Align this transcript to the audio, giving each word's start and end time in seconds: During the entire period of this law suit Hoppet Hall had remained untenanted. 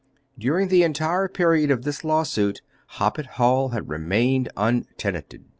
During 0.35 0.69
the 0.69 0.81
entire 0.81 1.27
period 1.27 1.69
of 1.69 1.83
this 1.83 2.03
law 2.03 2.23
suit 2.23 2.63
Hoppet 2.97 3.27
Hall 3.37 3.69
had 3.69 3.87
remained 3.87 4.49
untenanted. 4.57 5.43